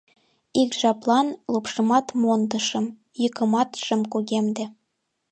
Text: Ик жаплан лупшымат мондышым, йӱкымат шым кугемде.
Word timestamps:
Ик 0.61 0.71
жаплан 0.81 1.27
лупшымат 1.51 2.07
мондышым, 2.21 2.85
йӱкымат 3.21 3.69
шым 3.83 4.01
кугемде. 4.11 4.65